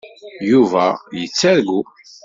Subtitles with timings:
[0.51, 0.85] Yuba
[1.19, 1.79] yettargu.